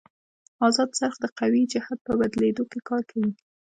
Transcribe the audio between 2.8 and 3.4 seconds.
کار کوي.